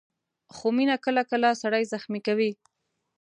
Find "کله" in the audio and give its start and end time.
1.05-1.21, 1.31-1.49